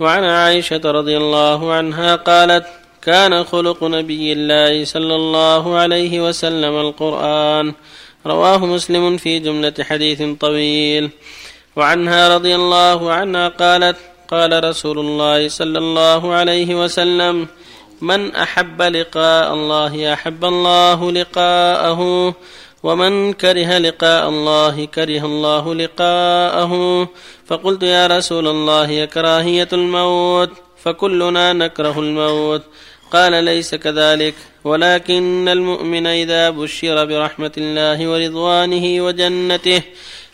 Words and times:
وعن 0.00 0.24
عائشة 0.24 0.80
رضي 0.84 1.16
الله 1.16 1.72
عنها 1.72 2.16
قالت 2.16 2.66
كان 3.02 3.44
خلق 3.44 3.84
نبي 3.84 4.32
الله 4.32 4.84
صلى 4.84 5.14
الله 5.14 5.76
عليه 5.76 6.28
وسلم 6.28 6.80
القرآن. 6.80 7.72
رواه 8.26 8.66
مسلم 8.66 9.16
في 9.16 9.38
جملة 9.38 9.74
حديث 9.80 10.22
طويل. 10.40 11.10
وعنها 11.76 12.34
رضي 12.36 12.54
الله 12.54 13.12
عنها 13.12 13.48
قالت 13.48 13.96
قال 14.28 14.64
رسول 14.64 14.98
الله 14.98 15.48
صلى 15.48 15.78
الله 15.78 16.32
عليه 16.32 16.84
وسلم 16.84 17.46
من 18.00 18.34
أحب 18.34 18.82
لقاء 18.82 19.54
الله 19.54 20.12
أحب 20.12 20.44
الله 20.44 21.12
لقاءه. 21.12 22.34
ومن 22.86 23.32
كره 23.32 23.78
لقاء 23.78 24.28
الله 24.28 24.84
كره 24.84 25.24
الله 25.30 25.74
لقاءه 25.74 26.72
فقلت 27.46 27.82
يا 27.82 28.06
رسول 28.06 28.46
الله 28.48 29.04
كراهيه 29.04 29.68
الموت 29.72 30.50
فكلنا 30.82 31.52
نكره 31.52 31.96
الموت 32.00 32.62
قال 33.10 33.44
ليس 33.44 33.74
كذلك 33.74 34.34
ولكن 34.64 35.48
المؤمن 35.48 36.06
اذا 36.06 36.50
بشر 36.50 37.04
برحمه 37.04 37.52
الله 37.58 37.98
ورضوانه 38.10 38.86
وجنته 39.04 39.82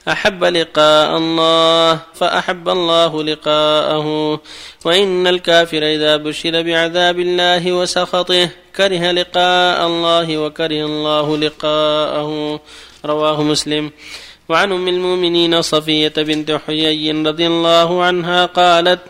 أحب 0.09 0.45
لقاء 0.45 1.17
الله 1.17 2.01
فأحب 2.15 2.69
الله 2.69 3.23
لقاءه. 3.23 4.41
وإن 4.85 5.27
الكافر 5.27 5.83
إذا 5.83 6.17
بشر 6.17 6.63
بعذاب 6.63 7.19
الله 7.19 7.73
وسخطه 7.73 8.49
كره 8.77 9.11
لقاء 9.11 9.87
الله 9.87 10.39
وكره 10.39 10.85
الله 10.87 11.37
لقاءه. 11.37 12.61
رواه 13.05 13.43
مسلم. 13.43 13.91
وعن 14.49 14.73
أم 14.73 14.89
المؤمنين 14.89 15.63
صفية 15.63 16.13
بنت 16.17 16.61
حيي 16.67 17.11
رضي 17.11 17.47
الله 17.47 18.05
عنها 18.05 18.47
قالت 18.47 19.01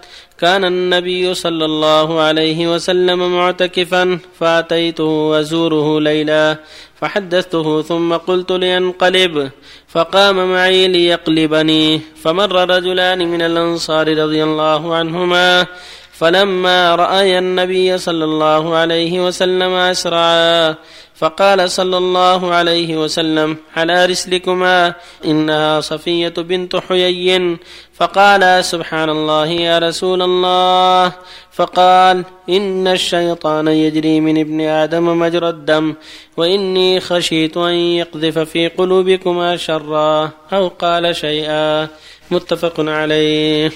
كان 0.42 0.64
النبي 0.64 1.34
صلى 1.34 1.64
الله 1.64 2.20
عليه 2.20 2.74
وسلم 2.74 3.36
معتكفا 3.36 4.18
فأتيته 4.40 5.40
ازوره 5.40 6.00
ليلا 6.00 6.56
فحدثته 7.00 7.82
ثم 7.82 8.12
قلت 8.12 8.52
لينقلب 8.52 9.50
فقام 9.88 10.52
معي 10.52 10.88
ليقلبني 10.88 12.00
فمر 12.22 12.70
رجلان 12.70 13.28
من 13.28 13.42
الأنصار 13.42 14.18
رضي 14.18 14.42
الله 14.44 14.94
عنهما 14.94 15.66
فلما 16.12 16.94
رأي 16.94 17.38
النبي 17.38 17.98
صلى 17.98 18.24
الله 18.24 18.76
عليه 18.76 19.26
وسلم 19.26 19.72
أسرعا 19.94 20.74
فقال 21.16 21.70
صلى 21.70 21.96
الله 21.98 22.54
عليه 22.54 22.96
وسلم 22.96 23.56
على 23.76 24.06
رسلكما 24.06 24.94
إنها 25.24 25.80
صفية 25.80 26.34
بنت 26.38 26.76
حيي. 26.76 27.56
فقال 27.94 28.64
سبحان 28.64 29.10
الله 29.10 29.46
يا 29.46 29.78
رسول 29.78 30.22
الله. 30.22 31.12
فقال 31.52 32.24
إن 32.48 32.86
الشيطان 32.88 33.68
يجري 33.68 34.20
من 34.20 34.40
ابن 34.40 34.60
آدم 34.60 35.18
مجرى 35.18 35.48
الدم 35.48 35.94
وإني 36.36 37.00
خشيت 37.00 37.56
أن 37.56 37.74
يقذف 37.74 38.38
في 38.38 38.68
قلوبكما 38.68 39.56
شرا 39.56 40.30
أو 40.52 40.68
قال 40.68 41.16
شيئا. 41.16 41.88
متفق 42.30 42.80
عليه. 42.80 43.70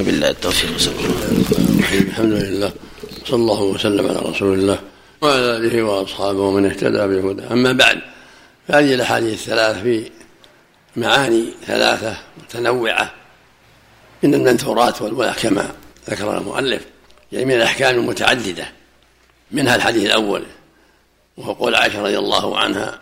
وبالله 0.00 0.30
التوفيق. 0.30 0.70
الحمد 1.92 2.32
لله 2.32 2.72
صلى 3.24 3.36
الله 3.36 3.62
وسلم 3.62 4.08
على 4.08 4.18
رسول 4.18 4.58
الله. 4.58 4.78
وعلى 5.22 5.56
آله 5.56 5.82
وأصحابه 5.82 6.40
ومن 6.40 6.66
اهتدى 6.66 7.06
بهدى 7.06 7.42
أما 7.42 7.72
بعد 7.72 8.00
فهذه 8.68 8.94
الأحاديث 8.94 9.32
الثلاث 9.32 9.82
في 9.82 10.10
معاني 10.96 11.44
ثلاثة 11.66 12.16
متنوعة 12.42 13.12
من 14.22 14.34
المنثورات 14.34 15.02
والولا 15.02 15.32
كما 15.32 15.72
ذكر 16.10 16.38
المؤلف 16.38 16.86
يعني 17.32 17.44
من 17.44 17.54
الأحكام 17.54 17.94
المتعددة. 17.94 18.72
منها 19.50 19.76
الحديث 19.76 20.06
الأول 20.06 20.42
وهو 21.36 21.52
قول 21.52 21.74
عائشة 21.74 22.02
رضي 22.02 22.18
الله 22.18 22.58
عنها 22.58 23.00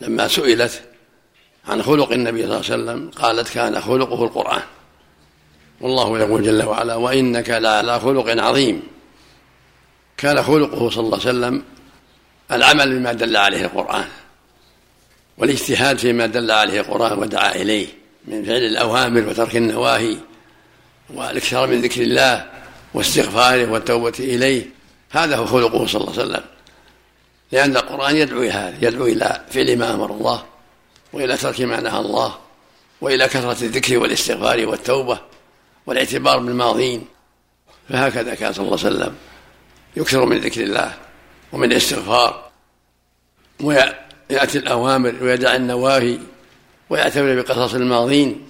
لما 0.00 0.28
سئلت 0.28 0.82
عن 1.68 1.82
خلق 1.82 2.12
النبي 2.12 2.42
صلى 2.42 2.56
الله 2.56 2.72
عليه 2.72 2.82
وسلم 2.82 3.10
قالت 3.10 3.48
كان 3.48 3.80
خلقه 3.80 4.24
القرآن. 4.24 4.62
والله 5.80 6.18
يقول 6.18 6.42
جل 6.42 6.62
وعلا 6.62 6.94
وإنك 6.94 7.50
لعلى 7.50 8.00
خلق 8.00 8.42
عظيم. 8.42 8.82
كان 10.16 10.42
خلقه 10.42 10.90
صلى 10.90 11.04
الله 11.04 11.18
عليه 11.20 11.28
وسلم 11.28 11.62
العمل 12.52 12.98
بما 12.98 13.12
دل 13.12 13.36
عليه 13.36 13.64
القرآن 13.64 14.06
والاجتهاد 15.38 15.98
فيما 15.98 16.26
دل 16.26 16.50
عليه 16.50 16.80
القرآن 16.80 17.18
ودعا 17.18 17.54
إليه 17.54 17.86
من 18.24 18.44
فعل 18.44 18.56
الأوامر 18.56 19.28
وترك 19.28 19.56
النواهي 19.56 20.16
والإكثار 21.14 21.66
من 21.66 21.80
ذكر 21.80 22.02
الله 22.02 22.50
واستغفاره 22.94 23.70
والتوبة 23.70 24.12
إليه. 24.18 24.66
هذا 25.10 25.36
هو 25.36 25.46
خلقه 25.46 25.86
صلى 25.86 26.00
الله 26.00 26.12
عليه 26.12 26.22
وسلم. 26.22 26.44
لأن 27.52 27.76
القرآن 27.76 28.16
يدعو 28.16 28.42
إلى 28.42 28.50
هذا 28.50 28.88
يدعو 28.88 29.06
إلى 29.06 29.44
فعل 29.50 29.78
ما 29.78 29.94
أمر 29.94 30.10
الله 30.10 30.44
وإلى 31.12 31.36
ترك 31.36 31.60
ما 31.60 31.80
نهى 31.80 31.98
الله 31.98 32.38
وإلى 33.00 33.28
كثرة 33.28 33.64
الذكر 33.64 33.98
والاستغفار 33.98 34.66
والتوبة 34.66 35.18
والاعتبار 35.86 36.38
بالماضين. 36.38 37.04
فهكذا 37.88 38.34
كان 38.34 38.52
صلى 38.52 38.64
الله 38.66 38.78
عليه 38.84 38.96
وسلم. 38.96 39.14
يكثر 39.96 40.24
من 40.24 40.38
ذكر 40.38 40.62
الله 40.62 40.94
ومن 41.52 41.72
الاستغفار 41.72 42.50
ويأتي 43.60 44.58
الأوامر 44.58 45.14
ويدع 45.22 45.56
النواهي 45.56 46.18
ويعتبر 46.90 47.40
بقصص 47.40 47.74
الماضين 47.74 48.48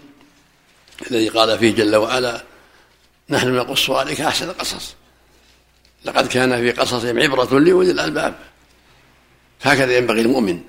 الذي 1.11 1.29
قال 1.29 1.59
فيه 1.59 1.75
جل 1.75 1.97
وعلا 1.97 2.43
نحن 3.31 3.55
نقص 3.55 3.91
عليك 3.91 4.21
أحسن 4.21 4.49
القصص 4.49 4.95
لقد 6.05 6.27
كان 6.27 6.57
في 6.57 6.71
قصصهم 6.71 7.19
عبرة 7.19 7.59
لأولي 7.59 7.91
الألباب. 7.91 8.35
هكذا 9.63 9.97
ينبغي 9.97 10.21
المؤمن 10.21 10.61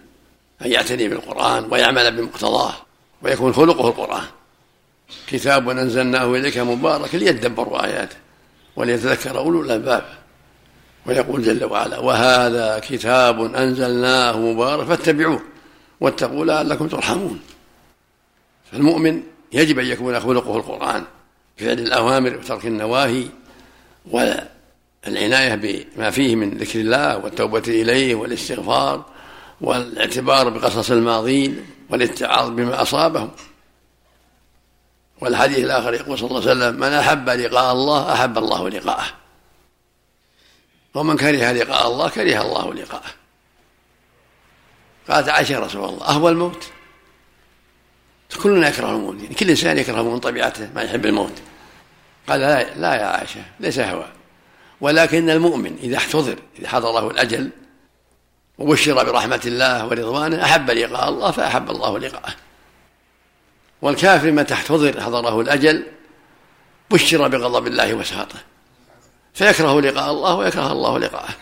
أن 0.65 0.71
يعتني 0.71 1.07
بالقرآن 1.07 1.67
ويعمل 1.71 2.17
بمقتضاه 2.17 2.73
ويكون 3.21 3.53
خلقه 3.53 3.87
القرآن. 3.87 4.25
كتاب 5.27 5.69
أنزلناه 5.69 6.35
إليك 6.35 6.57
مبارك 6.57 7.15
ليدبروا 7.15 7.85
آياته 7.85 8.15
وليتذكر 8.75 9.37
أولو 9.37 9.61
الألباب. 9.61 10.17
ويقول 11.07 11.43
جل 11.43 11.65
وعلا 11.65 11.99
وهذا 11.99 12.79
كتاب 12.79 13.55
أنزلناه 13.55 14.37
مبارك 14.37 14.87
فاتبعوه 14.87 15.41
واتقوا 15.99 16.45
لعلكم 16.45 16.87
ترحمون. 16.87 17.39
فالمؤمن 18.71 19.23
يجب 19.53 19.79
أن 19.79 19.85
يكون 19.85 20.19
خلقه 20.19 20.57
القرآن 20.57 21.03
بفعل 21.57 21.79
الأوامر 21.79 22.37
وترك 22.37 22.65
النواهي 22.65 23.25
والعناية 24.05 25.55
بما 25.55 26.11
فيه 26.11 26.35
من 26.35 26.57
ذكر 26.57 26.79
الله 26.79 27.17
والتوبة 27.17 27.63
إليه 27.67 28.15
والاستغفار 28.15 29.05
والاعتبار 29.61 30.49
بقصص 30.49 30.91
الماضين 30.91 31.65
والاتعاظ 31.89 32.49
بما 32.49 32.81
أصابهم. 32.81 33.31
والحديث 35.21 35.59
الآخر 35.59 35.93
يقول 35.93 36.19
صلى 36.19 36.27
الله 36.27 36.41
عليه 36.41 36.51
وسلم 36.51 36.75
من 36.75 36.93
أحب 36.93 37.29
لقاء 37.29 37.71
الله 37.71 38.13
أحب 38.13 38.37
الله 38.37 38.69
لقاءه. 38.69 39.26
ومن 40.97 41.17
كره 41.17 41.51
لقاء 41.51 41.87
الله 41.87 42.09
كره 42.09 42.41
الله 42.41 42.73
لقاءه. 42.73 43.09
قالت 45.09 45.29
عائشة 45.29 45.53
يا 45.53 45.59
رسول 45.59 45.89
الله 45.89 46.07
أهوى 46.07 46.31
الموت. 46.31 46.63
كلنا 48.43 48.69
يكره 48.69 48.89
الموت 48.89 49.21
يعني 49.21 49.35
كل 49.35 49.49
إنسان 49.49 49.77
يكره 49.77 50.01
من 50.01 50.19
طبيعته 50.19 50.69
ما 50.75 50.81
يحب 50.81 51.05
الموت. 51.05 51.33
قال 52.27 52.39
لا, 52.39 52.75
لا 52.75 52.95
يا 52.95 53.05
عائشة 53.05 53.41
ليس 53.59 53.79
هوى. 53.79 54.07
ولكن 54.81 55.29
المؤمن 55.29 55.77
إذا 55.83 55.97
احتضر 55.97 56.39
إذا 56.59 56.69
حضره 56.69 57.11
الأجل 57.11 57.49
وبشر 58.57 59.03
برحمة 59.03 59.41
الله 59.45 59.85
ورضوانه 59.85 60.43
أحب 60.43 60.71
لقاء 60.71 61.09
الله 61.09 61.31
فأحب 61.31 61.69
الله 61.69 61.99
لقاءه. 61.99 62.35
والكافر 63.81 64.31
متى 64.31 64.53
احتضر 64.53 65.01
حضره 65.01 65.41
الأجل 65.41 65.85
بشر 66.91 67.27
بغضب 67.27 67.67
الله 67.67 67.93
وسخطه 67.93 68.39
فيكره 69.37 69.81
لقاء 69.81 70.11
الله 70.11 70.35
ويكره 70.35 70.71
الله 70.71 70.99
لقاءه. 70.99 71.35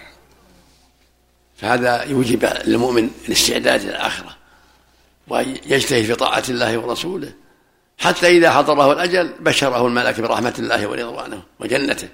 فهذا 1.57 2.03
يوجب 2.03 2.50
للمؤمن 2.65 3.09
الاستعداد 3.27 3.83
للآخرة 3.83 4.36
ويجتهد 5.27 6.06
في 6.06 6.15
طاعة 6.15 6.44
الله 6.50 6.77
ورسوله. 6.77 7.33
حتى 7.97 8.27
إذا 8.27 8.51
حضره 8.51 8.92
الأجل 8.92 9.33
بشره 9.39 9.88
الملك 9.88 10.19
برحمة 10.19 10.53
الله 10.59 10.88
ورضوانه 10.88 11.42
وجنته. 11.59 12.09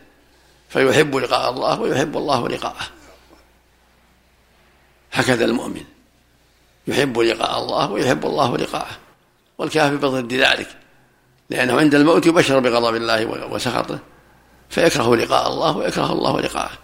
فيحب 0.69 1.15
لقاء 1.15 1.49
الله 1.49 1.81
ويحب 1.81 2.17
الله 2.17 2.49
لقاءه. 2.49 2.87
هكذا 5.13 5.45
المؤمن 5.45 5.83
يحب 6.87 7.19
لقاء 7.19 7.59
الله 7.59 7.91
ويحب 7.91 8.25
الله 8.25 8.57
لقاءه. 8.57 8.97
والكافر 9.57 9.95
بضد 9.95 10.33
ذلك 10.33 10.67
لأنه 11.49 11.79
عند 11.79 11.95
الموت 11.95 12.25
يبشر 12.25 12.59
بغضب 12.59 12.95
الله 12.95 13.25
وسخطه. 13.25 13.99
فيكره 14.71 15.15
لقاء 15.15 15.47
الله 15.47 15.77
ويكره 15.77 16.11
الله 16.11 16.41
لقاءه. 16.41 16.77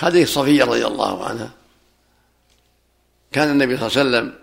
هذه 0.00 0.24
صفية 0.24 0.64
رضي 0.64 0.86
الله 0.86 1.26
عنها. 1.26 1.50
كان 3.32 3.50
النبي 3.50 3.76
صلى 3.76 3.86
الله 3.86 3.98
عليه 3.98 4.28
وسلم 4.28 4.38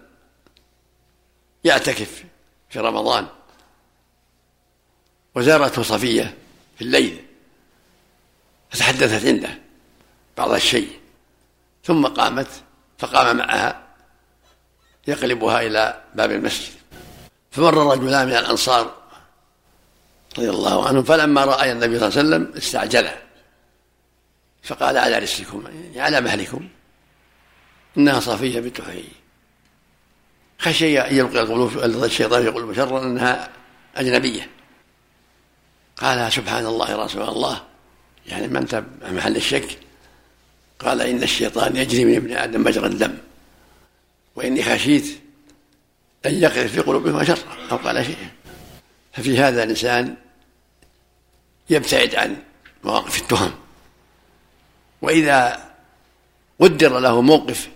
يعتكف 1.63 2.23
في 2.69 2.79
رمضان. 2.79 3.27
وزارته 5.35 5.83
صفية 5.83 6.37
في 6.77 6.83
الليل. 6.83 7.25
فتحدثت 8.69 9.25
عنده 9.25 9.59
بعض 10.37 10.51
الشيء. 10.51 10.99
ثم 11.83 12.07
قامت 12.07 12.47
فقام 12.97 13.37
معها 13.37 13.87
يقلبها 15.07 15.61
إلى 15.61 16.03
باب 16.15 16.31
المسجد. 16.31 16.73
فمر 17.51 17.93
رجلان 17.93 18.27
من 18.27 18.33
الأنصار 18.33 18.95
رضي 20.37 20.49
الله 20.49 20.87
عنهم 20.87 21.03
فلما 21.03 21.45
رأى 21.45 21.71
النبي 21.71 21.99
صلى 21.99 22.07
الله 22.07 22.19
عليه 22.19 22.29
وسلم 22.29 22.57
استعجله. 22.57 23.17
فقال 24.63 24.97
على 24.97 25.17
رسلكم 25.19 25.63
يعني 25.67 26.01
على 26.01 26.21
مهلكم؟ 26.21 26.67
إنها 27.97 28.19
صفية 28.19 28.59
بنت 28.59 28.81
حيي 28.81 29.09
خشي 30.59 30.99
أن 30.99 31.15
يلقي 31.15 31.39
القلوب 31.39 31.77
الشيطان 31.77 32.67
في 32.67 32.75
شرا 32.75 33.03
أنها 33.03 33.49
أجنبية. 33.95 34.49
قال 35.97 36.33
سبحان 36.33 36.65
الله 36.65 36.91
يا 36.91 36.95
رسول 36.95 37.21
الله. 37.21 37.63
يعني 38.25 38.47
ما 38.47 38.59
أنت 38.59 38.83
محل 39.01 39.35
الشك؟ 39.35 39.79
قال 40.79 41.01
إن 41.01 41.23
الشيطان 41.23 41.75
يجري 41.75 42.05
من 42.05 42.15
ابن 42.15 42.37
آدم 42.37 42.63
مجرى 42.63 42.87
الدم. 42.87 43.17
وإني 44.35 44.63
خشيت 44.63 45.19
أن 46.25 46.33
يقذف 46.33 46.71
في 46.71 46.79
قلوبهم 46.79 47.23
شرا 47.23 47.37
أو 47.71 47.77
قال 47.77 48.05
شيئا. 48.05 48.29
ففي 49.13 49.39
هذا 49.39 49.63
الإنسان 49.63 50.15
يبتعد 51.69 52.15
عن 52.15 52.37
مواقف 52.83 53.21
التهم. 53.21 53.53
وإذا 55.01 55.67
قدر 56.59 56.99
له 56.99 57.21
موقف 57.21 57.69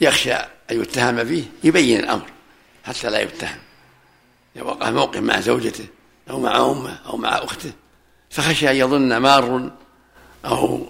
يخشى 0.00 0.34
أن 0.34 0.82
يتهم 0.82 1.24
فيه 1.24 1.44
يبين 1.64 2.00
الأمر 2.00 2.26
حتى 2.84 3.10
لا 3.10 3.20
يتهم. 3.20 3.58
إذا 4.56 4.64
وقع 4.64 4.90
موقف 4.90 5.20
مع 5.20 5.40
زوجته 5.40 5.86
أو 6.30 6.40
مع 6.40 6.56
أمه 6.56 6.98
أو 7.06 7.16
مع 7.16 7.28
أخته 7.28 7.72
فخشى 8.30 8.70
أن 8.70 8.76
يظن 8.76 9.16
مار 9.16 9.70
أو 10.44 10.86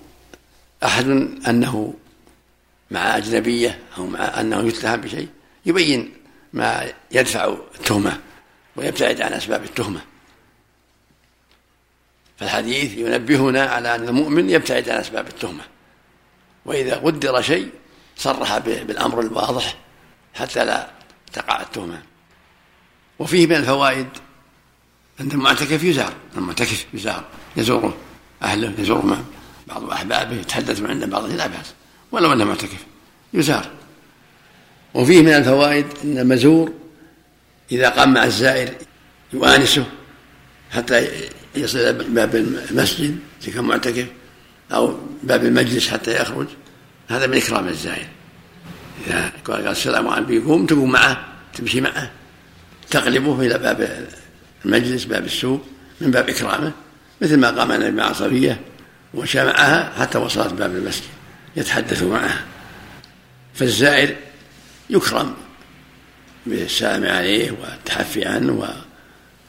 أحد 0.84 1.06
أنه 1.48 1.94
مع 2.90 3.16
أجنبية 3.16 3.78
أو 3.98 4.06
مع 4.06 4.40
أنه 4.40 4.68
يتهم 4.68 5.00
بشيء 5.00 5.28
يبين 5.66 6.14
ما 6.52 6.92
يدفع 7.10 7.56
التهمة 7.74 8.20
ويبتعد 8.76 9.20
عن 9.20 9.32
أسباب 9.32 9.64
التهمة. 9.64 10.00
فالحديث 12.38 12.99
ينبهنا 12.99 13.62
على 13.62 13.94
أن 13.94 14.08
المؤمن 14.08 14.50
يبتعد 14.50 14.88
عن 14.88 14.99
أسباب 14.99 15.26
التهمة. 15.26 15.62
وإذا 16.64 16.96
قدر 16.96 17.43
شيء 17.43 17.70
صرح 18.17 18.58
بالأمر 18.58 19.20
الواضح 19.20 19.76
حتى 20.34 20.64
لا 20.64 20.90
تقع 21.32 21.61
التهمة. 21.62 22.02
وفيه 23.19 23.46
من 23.46 23.56
الفوائد 23.56 24.08
أن 25.20 25.31
المعتكف 25.31 25.84
يزار 25.84 26.12
المعتكف 26.37 26.87
يزار 26.94 27.25
يزوره 27.56 27.96
أهله 28.43 28.73
يزور 28.79 29.06
معه 29.06 29.25
بعض 29.67 29.90
أحبابه 29.90 30.37
يتحدث 30.37 30.82
عنده 30.82 31.06
بعض 31.06 31.31
لا 31.31 31.46
بأس 31.46 31.75
ولو 32.12 32.32
أنه 32.32 32.44
معتكف 32.44 32.87
يزار. 33.34 33.70
وفيه 34.94 35.23
من 35.23 35.32
الفوائد 35.32 35.87
أن 36.05 36.19
المزور 36.19 36.73
إذا 37.73 37.88
قام 37.88 38.14
مع 38.14 38.25
الزائر 38.25 38.75
يؤانسه 39.32 39.87
حتى 40.70 41.08
يصل 41.54 41.78
إلى 41.78 41.93
باب 41.93 42.34
المسجد 42.70 43.19
إذا 43.43 43.52
كان 43.52 43.64
معتكف 43.64 44.06
أو 44.72 44.99
باب 45.22 45.44
المجلس 45.44 45.88
حتى 45.88 46.22
يخرج. 46.22 46.46
هذا 47.08 47.26
من 47.26 47.37
إكرام 47.37 47.69
الزائر. 47.69 48.06
إذا 49.06 49.32
قال 49.44 49.69
السلام 49.69 50.08
عليكم 50.08 50.66
تقوم 50.66 50.93
معه 50.93 51.25
تمشي 51.54 51.81
معه. 51.81 52.10
تقلبه 52.90 53.40
إلى 53.40 53.58
باب 53.58 54.08
المجلس 54.64 55.04
باب 55.04 55.25
السوق 55.25 55.66
من 56.00 56.10
باب 56.10 56.28
إكرامه. 56.28 56.72
مثل 57.20 57.37
ما 57.37 57.50
قام 57.50 57.72
النبي 57.72 57.96
مع 57.96 58.12
صفية 58.12 58.60
ومشى 59.14 59.44
معها 59.44 59.93
حتى 59.98 60.19
وصلت 60.19 60.52
باب 60.52 60.76
المسجد 60.76 61.05
يتحدث 61.56 62.02
معها. 62.02 62.44
فالزائر 63.55 64.16
يكرم 64.90 65.34
بالسلام 66.46 67.05
عليه 67.05 67.50
والتحفي 67.50 68.25
عنه 68.25 68.69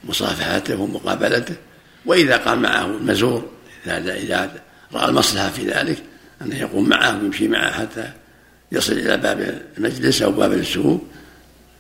ومصافحته 0.06 0.76
ومقابلته. 0.76 1.56
وإذا 2.06 2.38
قام 2.38 2.62
معه 2.62 2.86
المزور 2.86 3.50
إذا 3.88 4.16
إذا 4.16 4.52
رأى 4.94 5.10
المصلحة 5.10 5.50
في 5.50 5.66
ذلك 5.68 6.04
أنه 6.42 6.56
يقوم 6.56 6.90
معه 6.90 7.22
ويمشي 7.22 7.48
معه 7.48 7.72
حتى 7.72 8.12
يصل 8.72 8.94
إلى 8.94 9.18
باب 9.18 9.62
المجلس 9.78 10.22
أو 10.22 10.32
باب 10.32 10.54
السوق. 10.54 11.04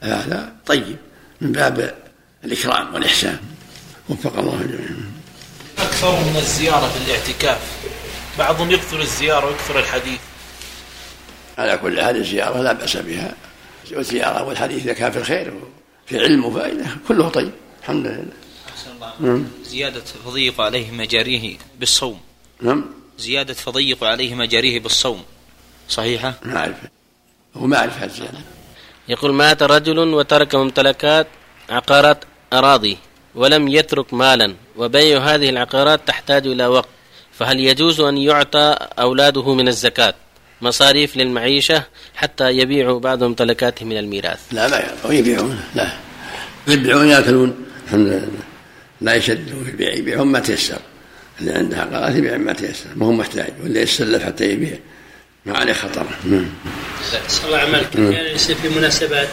هذا 0.02 0.54
طيب 0.66 0.96
من 1.42 1.52
باب 1.52 1.96
الإكرام 2.44 2.94
والإحسان. 2.94 3.38
وفق 4.10 4.40
الله 4.40 4.62
الجميع. 4.62 4.90
أكثر 5.80 6.12
من 6.12 6.36
الزيارة 6.38 6.88
في 6.88 7.06
الاعتكاف. 7.06 7.60
بعضهم 8.40 8.72
يكثر 8.72 9.02
الزيارة 9.02 9.46
ويكثر 9.46 9.80
الحديث. 9.80 10.20
على 11.58 11.78
كل 11.78 12.02
حال 12.02 12.18
الزيارة 12.18 12.62
لا 12.62 12.74
بأس 12.74 12.98
بها. 12.98 13.34
والزيارة 13.92 14.44
والحديث 14.44 14.84
إذا 14.84 14.94
كان 14.94 15.12
في 15.12 15.18
الخير 15.18 15.54
وفي 16.06 16.20
علم 16.20 16.46
وفائدة 16.46 16.86
كله 17.08 17.30
طيب 17.30 17.52
الحمد 17.82 18.06
لله. 18.06 18.43
نعم. 19.20 19.46
زيادة 19.66 20.04
فضيق 20.26 20.62
عليه 20.62 20.92
مجاريه 20.92 21.58
بالصوم. 21.80 22.20
نعم. 22.62 22.86
زيادة 23.18 23.54
فضيق 23.54 24.04
عليه 24.04 24.36
مجاريه 24.36 24.80
بالصوم. 24.80 25.24
صحيحة؟ 25.90 26.34
ما 26.44 26.58
أعرف. 26.58 26.76
هو 27.56 27.68
ما 27.68 27.78
أعرف 27.78 27.98
هذا 27.98 28.44
يقول 29.08 29.34
مات 29.34 29.64
رجل 29.64 30.00
وترك 30.00 30.56
ممتلكات 30.56 31.28
عقارات 31.70 32.26
أراضي 32.54 32.98
ولم 33.36 33.68
يترك 33.68 34.14
مالا 34.14 34.56
وبيع 34.78 35.20
هذه 35.20 35.50
العقارات 35.50 36.08
تحتاج 36.08 36.48
إلى 36.48 36.68
وقت. 36.68 36.90
فهل 37.34 37.60
يجوز 37.60 38.00
أن 38.00 38.18
يعطى 38.18 38.78
أولاده 39.00 39.54
من 39.54 39.68
الزكاة؟ 39.68 40.14
مصاريف 40.62 41.18
للمعيشة 41.18 41.84
حتى 42.16 42.50
يبيعوا 42.50 43.00
بعض 43.00 43.24
ممتلكاتهم 43.24 43.90
من 43.90 43.98
الميراث. 43.98 44.40
لا 44.52 44.68
ما 44.68 44.78
يعطوا 44.78 45.14
يبيعون 45.14 45.60
لا. 45.76 45.94
يبيعون 46.68 47.08
يأكلون. 47.08 47.66
الحمد 47.86 48.08
لله. 48.08 48.53
لا 49.04 49.14
يشدوا 49.14 49.64
في 49.64 49.72
البيع 49.72 49.94
يبيعون 49.94 50.28
ما 50.28 50.40
تيسر. 50.40 50.80
اللي 51.40 51.52
عنده 51.52 51.78
عقارات 51.78 52.16
يبيع 52.16 52.38
ما 52.38 52.54
تيسر 52.54 52.90
ما 52.96 53.06
هو 53.06 53.12
محتاج 53.12 53.54
واللي 53.64 53.82
يسلف 53.82 54.24
حتى 54.24 54.52
يبيع. 54.52 54.78
ما 55.46 55.58
عليه 55.58 55.74
خطر. 55.74 56.06
نعم 56.26 56.50
صلى 57.28 57.46
الله 57.46 57.58
عملك. 57.58 57.96
يعني 57.96 58.30
يصير 58.30 58.56
في 58.56 58.70
مناسبات 58.70 59.28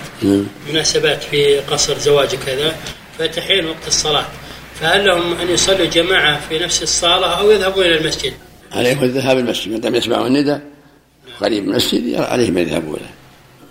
مناسبات 0.71 1.23
في 1.23 1.59
قصر 1.59 1.99
زواج 1.99 2.35
كذا 2.47 2.77
فتحين 3.19 3.67
وقت 3.67 3.87
الصلاة. 3.87 4.27
فهل 4.81 5.07
لهم 5.07 5.33
أن 5.41 5.51
يصلوا 5.51 5.87
جماعة 5.87 6.49
في 6.49 6.59
نفس 6.59 6.83
الصالة 6.83 7.27
أو 7.27 7.51
يذهبون 7.51 7.85
إلى 7.85 7.99
المسجد؟ 7.99 8.33
عليهم 8.73 9.05
الذهاب 9.05 9.39
المسجد. 9.39 9.73
ما 9.73 9.79
دام 9.79 9.95
يسمعون 9.95 10.27
النداء 10.27 10.62
قريب 11.41 11.62
من 11.62 11.71
المسجد 11.71 12.15
عليهم 12.15 12.59
أن 12.59 12.69
يذهبوا 12.69 12.97
له. 12.97 13.11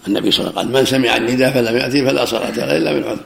النبي 0.08 0.32
صلى 0.32 0.48
الله 0.48 0.60
عليه 0.60 0.70
وسلم 0.70 0.76
قال 0.76 0.82
من 0.82 0.86
سمع 0.86 1.18
النداء 1.18 1.52
فلم 1.52 1.78
يأتي 1.78 2.06
فلا 2.06 2.26
صلاة 2.26 2.52
له 2.52 2.78
إلا 2.78 2.94
من 2.94 3.04
عذر 3.04 3.24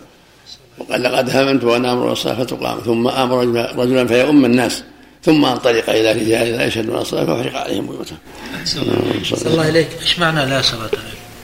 وقال 0.78 1.04
لقد 1.04 1.30
هممت 1.30 1.64
وأنا 1.64 1.94
أمر 1.94 2.12
الصلاة 2.12 2.44
فتقام. 2.44 2.80
ثم 2.80 3.08
أمر 3.08 3.38
رجلا 3.78 4.08
فيؤم 4.08 4.46
الناس. 4.46 4.84
ثم 5.24 5.46
انطلق 5.46 5.90
إلى 5.90 6.12
رجال 6.12 6.58
لا 6.58 6.66
يشهدون 6.66 6.98
الصلاة 6.98 7.26
فأحرق 7.26 7.56
عليهم 7.56 7.88
بيوتهم. 7.88 8.18
صلى 8.66 9.52
الله 9.52 9.64
عليك 9.64 9.88
إيش 10.02 10.20
معنى 10.20 10.46
لا 10.46 10.62
صلاة؟ 10.62 10.90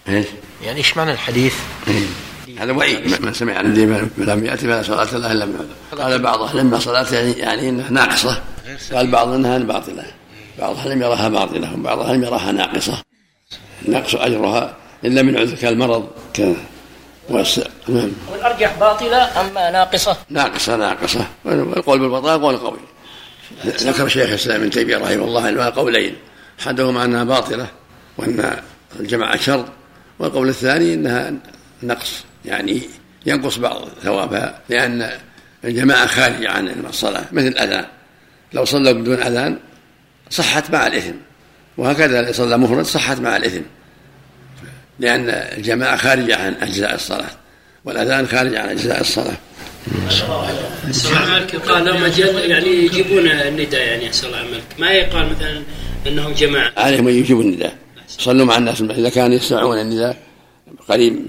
له؟ 0.08 0.16
إيش؟ 0.16 0.26
يعني 0.66 0.78
إيش 0.78 0.98
معنى 0.98 1.12
الحديث؟ 1.12 1.54
هذا 2.60 2.72
وعيد 2.72 3.22
من 3.22 3.34
سمع 3.34 3.54
عن 3.54 3.66
الدين 3.66 4.10
فلم 4.18 4.46
يأتي 4.46 4.62
فلا 4.62 4.84
صلاة 4.84 5.18
له 5.18 5.32
إلا 5.32 5.46
من 5.46 5.66
قال 5.98 6.20
بعض 6.20 6.42
أهل 6.42 6.60
العلم 6.60 6.80
صلاة 6.80 7.14
يعني 7.14 7.32
يعني 7.32 7.70
إنها 7.70 7.90
ناقصة. 7.90 8.42
قال 8.94 9.12
بعض 9.12 9.28
إنها 9.28 9.58
باطلة. 9.58 10.06
بعض 10.60 10.76
العلم 10.86 11.02
يراها 11.02 11.30
باطلة. 11.30 11.74
وبعض 11.74 12.00
العلم 12.00 12.24
يراها 12.24 12.52
ناقصة. 12.52 12.94
نقص 13.88 14.16
أجرها 14.16 14.76
الا 15.06 15.22
من 15.22 15.38
عذر 15.38 15.56
كالمرض. 15.56 16.08
ك 17.30 17.90
نعم. 17.90 18.12
والارجح 18.32 18.76
باطلة 18.80 19.42
أم 19.42 19.54
ناقصة؟ 19.54 20.18
ناقصة 20.30 20.76
ناقصة. 20.76 21.28
والقول 21.46 22.00
بالبطاله 22.00 22.44
قول 22.44 22.58
قوي. 22.58 22.80
ذكر 23.66 24.08
شيخ 24.08 24.30
الإسلام 24.30 24.62
ابن 24.62 24.70
تيمية 24.70 24.98
رحمه 24.98 25.24
الله 25.24 25.50
أنها 25.50 25.70
قولين. 25.70 26.16
أحدهما 26.60 27.06
أنها 27.06 27.24
باطلة 27.24 27.68
وأن 28.18 28.58
الجماعه 29.00 29.38
شر 29.38 29.66
والقول 30.20 30.50
الثاني 30.50 30.94
أنها 30.94 31.34
نقص 31.84 32.24
يعني 32.46 32.82
ينقص 33.26 33.58
بعض 33.58 33.88
ثوابها 34.04 34.60
لأن 34.70 35.12
الجماعة 35.64 36.08
خارجة 36.08 36.50
عن 36.50 36.86
الصلاة 36.90 37.26
مثل 37.32 37.48
الأذان. 37.48 37.86
لو 38.54 38.66
صلوا 38.66 38.92
بدون 38.92 39.22
أذان 39.22 39.58
صحت 40.30 40.72
مع 40.72 40.88
الإثم. 40.88 41.16
وهكذا 41.78 42.32
صلى 42.32 42.58
مفرد 42.58 42.86
صحت 42.86 43.20
مع 43.20 43.38
الإثم. 43.38 43.62
لأن 45.00 45.30
الجماعة 45.30 45.98
خارجه 45.98 46.36
عن 46.36 46.54
أجزاء 46.62 46.96
الصلاة 46.96 47.30
والأذان 47.86 48.28
خارج 48.28 48.56
عن 48.56 48.70
أجزاء 48.70 49.02
الصلاة. 49.02 49.38
مالك 51.30 51.54
يقال 51.54 51.86
لهم 51.86 52.04
أجل 52.04 52.52
يعني 52.52 52.68
يجيبون 52.68 53.28
النداء 53.28 53.82
يعني 53.82 54.10
اسال 54.10 54.28
الله 54.28 54.38
عملك. 54.38 54.64
ما 54.80 54.92
يقال 54.92 55.30
مثلا 55.30 55.64
أنهم 56.08 56.34
جماعة؟ 56.34 56.72
عليهم 56.78 57.08
أن 57.08 57.14
يجيبوا 57.14 57.44
النداء. 57.44 57.76
صلوا 58.08 58.46
مع 58.46 58.58
الناس 58.58 58.82
إذا 58.82 59.10
كانوا 59.10 59.36
يسمعون 59.36 59.82
النداء 59.82 60.18
قريب 60.90 61.26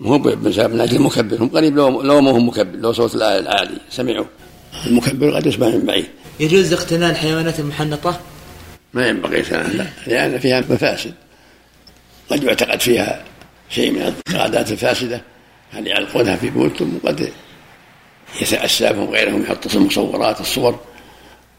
مو 0.00 0.18
من 0.18 0.80
أجل 0.80 0.96
المكبر 0.96 1.36
هم 1.42 1.48
قريب 1.48 1.76
لو 1.76 2.02
لو 2.02 2.20
ما 2.20 2.30
هم 2.30 2.48
مكبر 2.48 2.78
لو 2.78 2.92
صوت 2.92 3.14
العالي. 3.14 3.78
سمعوا. 3.90 4.24
المكبر 4.86 5.36
قد 5.36 5.46
يسمع 5.46 5.68
من 5.68 5.86
بعيد. 5.86 6.06
يجوز 6.40 6.72
اقتناء 6.72 7.10
الحيوانات 7.10 7.60
المحنطة؟ 7.60 8.20
ما 8.94 9.08
ينبغي 9.08 9.42
لا 9.50 9.86
لأن 10.06 10.38
فيها 10.38 10.60
مفاسد. 10.60 11.14
قد 12.30 12.44
يعتقد 12.44 12.80
فيها 12.80 13.24
شيء 13.70 13.90
من 13.90 13.98
الاعتقادات 13.98 14.72
الفاسدة 14.72 15.22
هل 15.72 15.86
يعلقونها 15.86 16.36
في 16.36 16.50
بيوتهم 16.50 17.00
وقد 17.02 17.32
يتأسى 18.40 18.92
بهم 18.92 19.10
غيرهم 19.10 19.42
يحط 19.42 19.74
المصورات 19.74 20.40
الصور 20.40 20.80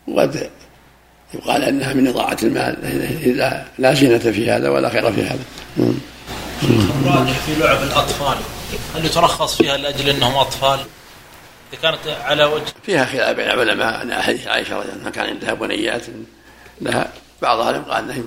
وقد 0.07 0.49
يقال 1.33 1.63
أنها 1.63 1.93
من 1.93 2.07
إضاعة 2.07 2.37
المال 2.43 2.85
إذا 3.23 3.65
لا 3.77 3.93
زينة 3.93 4.17
في 4.17 4.51
هذا 4.51 4.69
ولا 4.69 4.89
خير 4.89 5.11
في 5.11 5.23
هذا. 5.23 5.39
الراجح 6.63 7.39
في 7.39 7.55
لعب 7.55 7.83
الأطفال 7.83 8.37
هل 8.95 9.05
يترخص 9.05 9.55
فيها 9.55 9.77
لأجل 9.77 10.09
أنهم 10.09 10.35
أطفال؟ 10.35 10.79
إذا 11.73 11.81
كانت 11.81 12.17
على 12.23 12.45
وجه 12.45 12.73
فيها 12.85 13.05
خلاف 13.05 13.35
بين 13.35 13.45
العلماء 13.45 14.01
أن 14.01 14.21
حديث 14.21 14.47
عائشة 14.47 14.77
رضي 14.77 14.89
الله 14.89 14.99
عنها 14.99 15.09
كان 15.09 15.25
عندها 15.25 15.53
بنيات 15.53 16.01
لها 16.81 17.11
بعض 17.41 17.59
اهلهم 17.59 17.83
قال 17.83 18.03
أنها 18.03 18.23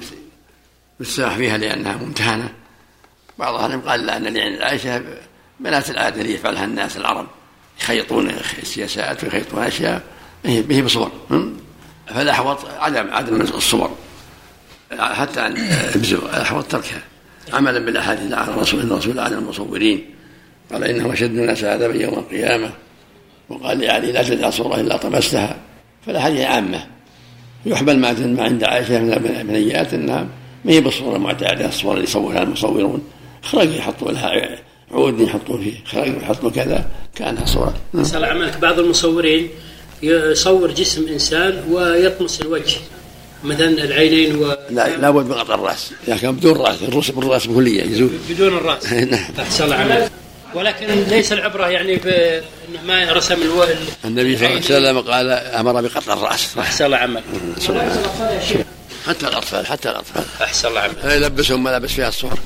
يستراح 1.00 1.37
فيها 1.37 1.59
لأنها 1.59 1.97
ممتهنة. 1.97 2.49
بعض 3.38 3.55
اهلهم 3.55 3.81
قال 3.81 4.07
لا 4.07 4.17
ان 4.17 4.25
لعن 4.25 4.62
عائشه 4.62 5.02
بنات 5.61 5.90
العادة 5.90 6.21
اللي 6.21 6.35
يفعلها 6.35 6.64
الناس 6.64 6.97
العرب. 6.97 7.26
يخيطون 7.81 8.33
سياسات 8.62 9.25
ويخيطون 9.25 9.62
أشياء. 9.62 10.02
به 10.45 10.83
بصور. 10.83 11.12
فالاحوط 12.07 12.59
عدم 12.81 13.11
عدم 13.11 13.40
الصور. 13.40 13.97
حتى 14.99 15.47
ان 15.47 15.57
يبزغ 15.95 16.37
الاحوط 16.37 16.64
تركها. 16.64 17.02
عملا 17.52 17.78
بالأحاديث 17.78 18.33
عن 18.33 18.49
رسول 18.49 18.81
الرسول 18.81 19.19
عن 19.19 19.33
المصورين. 19.33 20.14
قال 20.73 20.85
انه 20.85 21.12
أشد 21.12 21.31
الناس 21.31 21.64
عذابا 21.64 21.95
يوم 21.95 22.19
القيامة. 22.19 22.71
وقال 23.49 23.81
لعلي 23.81 24.12
لا 24.12 24.23
تجعل 24.23 24.52
صورة 24.52 24.81
إلا 24.81 24.97
طمستها. 24.97 25.57
فالاحاديث 26.07 26.40
عامة. 26.40 26.87
يحمل 27.67 27.99
ما 27.99 28.43
عند 28.45 28.64
عائشة 28.64 28.99
من 28.99 29.12
البنيات 29.12 29.95
إنها 29.95 30.26
ما 30.64 30.72
هي 30.72 30.80
بالصورة 30.80 31.16
المعتاده 31.16 31.68
الصور 31.68 31.92
اللي 31.94 32.04
يصورها 32.04 32.42
المصورون. 32.42 33.02
خرج 33.42 33.74
يحطوا 33.74 34.12
لها 34.12 34.58
عود 34.90 35.20
يحطوا 35.20 35.58
فيه. 35.58 35.74
خرج 35.84 36.22
يحطوا 36.22 36.50
كذا 36.50 36.84
كأنها 37.14 37.46
صورة. 37.46 37.74
نسال 37.94 38.24
عملك 38.24 38.56
بعض 38.56 38.78
المصورين 38.78 39.48
يصور 40.02 40.70
جسم 40.70 41.08
إنسان 41.08 41.64
ويطمس 41.70 42.40
الوجه 42.40 42.76
مثلا 43.44 43.68
العينين 43.68 44.36
و 44.36 44.56
لا 44.70 44.96
لابد 44.96 45.26
من 45.26 45.32
قطع 45.32 45.54
الرأس. 45.54 45.90
لكن 46.08 46.32
بدون 46.32 46.56
رأس 46.56 46.82
الرأس 46.82 47.10
بالرأس 47.10 47.46
بكلية 47.46 47.82
يزول. 47.82 48.10
بدون 48.30 48.48
الرأس. 48.48 48.92
نعم. 49.12 49.24
احسن 49.38 49.64
الله 49.64 49.76
عملك 49.76 50.10
ولكن 50.54 50.86
ليس 50.86 51.32
العبرة 51.32 51.66
يعني 51.66 51.96
بانه 51.96 52.42
ما 52.86 53.12
رسم 53.12 53.42
ألو... 53.42 53.64
النبي 54.04 54.36
صلى 54.36 54.46
الله 54.46 54.56
عليه 54.56 54.64
وسلم 54.64 55.00
قال 55.00 55.30
أمر 55.30 55.80
بقطع 55.80 56.12
الرأس. 56.12 56.58
أحسن 56.58 56.84
الله. 56.84 56.96
عملك 56.96 57.24
حتى 59.07 59.28
الأطفال 59.28 59.67
حتى 59.67 59.90
الأطفال. 59.90 60.25
أحسن 60.43 60.69
الله 60.69 60.81
عملك 60.81 61.05
يلبسهم 61.05 61.64
ملابس 61.64 61.93
فيها 61.93 62.09
الصور. 62.09 62.38